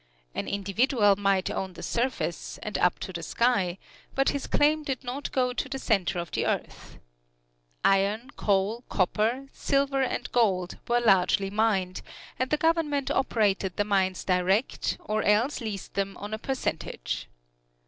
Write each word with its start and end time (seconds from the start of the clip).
An 0.33 0.47
individual 0.47 1.15
might 1.15 1.51
own 1.51 1.73
the 1.73 1.83
surface, 1.83 2.57
and 2.63 2.75
up 2.79 2.97
to 2.97 3.13
the 3.13 3.21
sky, 3.21 3.77
but 4.15 4.29
his 4.29 4.47
claim 4.47 4.81
did 4.81 5.03
not 5.03 5.31
go 5.31 5.53
to 5.53 5.69
the 5.69 5.77
center 5.77 6.17
of 6.17 6.31
the 6.31 6.43
earth. 6.43 6.97
Iron, 7.85 8.31
coal, 8.35 8.83
copper, 8.89 9.45
silver 9.53 10.01
and 10.01 10.31
gold 10.31 10.79
were 10.87 10.99
largely 10.99 11.51
mined, 11.51 12.01
and 12.39 12.49
the 12.49 12.57
Government 12.57 13.11
operated 13.11 13.75
the 13.77 13.83
mines 13.85 14.23
direct, 14.23 14.97
or 15.01 15.21
else 15.21 15.61
leased 15.61 15.93
them 15.93 16.17
on 16.17 16.33
a 16.33 16.39
percentage. 16.39 17.27